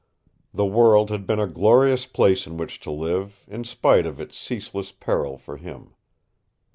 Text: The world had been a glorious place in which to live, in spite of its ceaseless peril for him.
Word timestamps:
The 0.51 0.65
world 0.65 1.11
had 1.11 1.27
been 1.27 1.39
a 1.39 1.45
glorious 1.45 2.07
place 2.07 2.47
in 2.47 2.57
which 2.57 2.79
to 2.79 2.89
live, 2.91 3.45
in 3.47 3.63
spite 3.63 4.07
of 4.07 4.19
its 4.19 4.35
ceaseless 4.35 4.91
peril 4.91 5.37
for 5.37 5.57
him. 5.57 5.93